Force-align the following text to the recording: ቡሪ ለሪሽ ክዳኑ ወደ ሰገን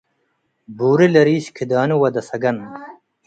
ቡሪ 0.77 0.99
ለሪሽ 1.13 1.45
ክዳኑ 1.55 1.89
ወደ 2.03 2.15
ሰገን 2.29 2.57